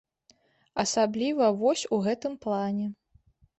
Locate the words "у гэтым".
1.99-2.41